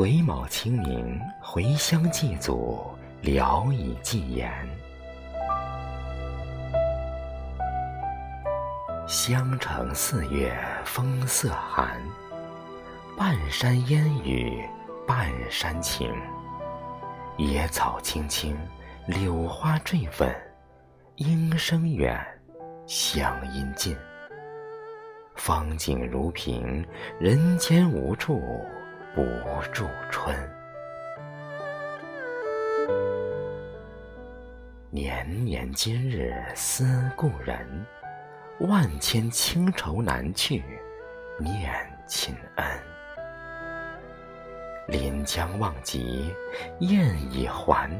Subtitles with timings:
[0.00, 2.86] 癸卯清明，回乡祭祖，
[3.20, 4.50] 聊以寄言。
[9.06, 12.00] 襄城四月风色寒，
[13.14, 14.66] 半山烟雨
[15.06, 16.10] 半山晴。
[17.36, 18.56] 野草青青，
[19.06, 20.34] 柳花坠粉，
[21.16, 22.18] 莺声远，
[22.86, 23.94] 乡音近。
[25.36, 26.82] 风景如萍，
[27.18, 28.40] 人间无处
[29.14, 29.22] 不
[29.72, 30.36] 住春。
[34.90, 37.84] 年年今日思故人，
[38.60, 40.62] 万千轻愁难去
[41.40, 41.72] 念
[42.06, 42.66] 亲恩。
[44.86, 46.32] 临江望极，
[46.78, 47.90] 雁已还，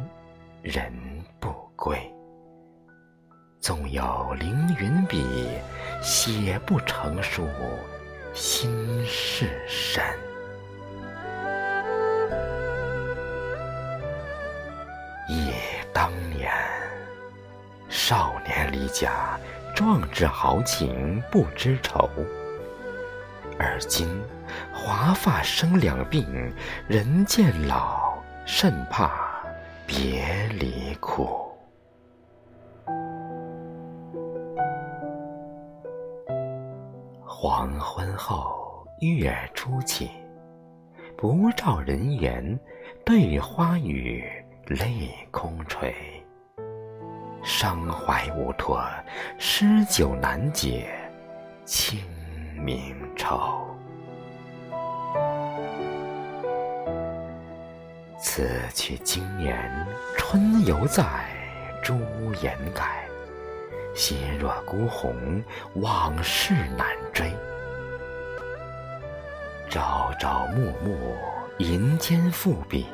[0.63, 0.93] 人
[1.41, 1.99] 不归。
[3.59, 5.25] 纵有凌云笔，
[6.01, 7.47] 写不成书，
[8.33, 10.05] 心事深。
[16.01, 16.51] 当年，
[17.91, 19.39] 少年离家，
[19.77, 22.09] 壮志豪情不知愁。
[23.59, 24.09] 而今
[24.73, 26.25] 华发生两鬓，
[26.89, 28.15] 人渐老，
[28.47, 29.45] 甚怕
[29.87, 31.53] 别离苦。
[37.27, 40.11] 黄昏后，月初起，
[41.15, 42.59] 不照人言，
[43.05, 44.25] 对花语，
[44.71, 45.93] 泪空垂。
[47.43, 48.81] 伤怀无托，
[49.37, 50.95] 诗酒难解，
[51.65, 51.99] 清
[52.57, 53.67] 明愁。
[58.23, 59.59] 此去经年，
[60.17, 61.05] 春犹在，
[61.83, 61.99] 朱
[62.41, 63.05] 颜改。
[63.93, 65.43] 心若孤鸿，
[65.75, 67.33] 往事难追。
[69.69, 71.17] 朝朝暮暮，
[71.59, 72.87] 银笺复笔，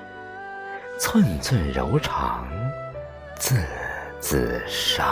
[0.99, 2.49] 寸寸柔肠，
[3.37, 3.63] 字
[4.19, 5.07] 字伤。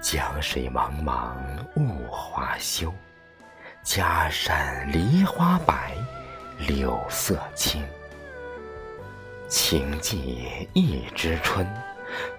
[0.00, 1.32] 江水茫茫，
[1.74, 2.94] 雾华休。
[3.82, 5.94] 家山梨花白，
[6.68, 7.84] 柳色青。
[9.48, 11.66] 情寄一枝春，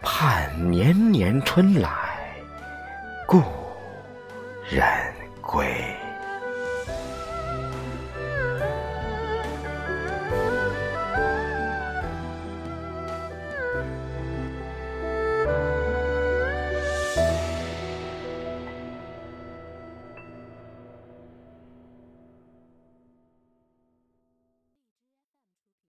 [0.01, 1.89] 盼年年春来，
[3.27, 3.43] 故
[4.69, 4.87] 人
[5.41, 5.98] 归。